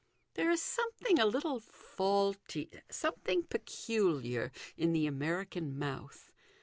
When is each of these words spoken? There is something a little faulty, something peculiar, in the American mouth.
There 0.33 0.49
is 0.49 0.63
something 0.63 1.19
a 1.19 1.27
little 1.27 1.59
faulty, 1.59 2.71
something 2.89 3.43
peculiar, 3.43 4.51
in 4.75 4.93
the 4.93 5.05
American 5.05 5.77
mouth. 5.77 6.31